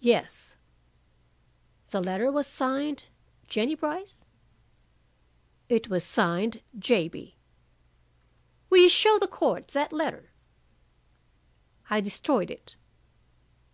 "Yes." 0.00 0.56
"The 1.88 2.02
letter 2.02 2.30
was 2.30 2.46
signed 2.46 3.06
'Jennie 3.48 3.74
Brice'?" 3.74 4.22
"It 5.70 5.88
was 5.88 6.04
signed 6.04 6.60
'J.B.'" 6.78 7.36
"Will 8.68 8.82
you 8.82 8.90
show 8.90 9.18
the 9.18 9.26
court 9.26 9.68
that 9.68 9.90
letter?" 9.90 10.32
"I 11.88 12.02
destroyed 12.02 12.50
it." 12.50 12.76